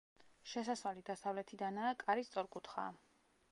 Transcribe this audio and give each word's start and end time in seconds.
შესასვლელი 0.53 1.03
დასავლეთიდანაა, 1.09 1.93
კარი 2.05 2.27
სწორკუთხაა. 2.31 2.97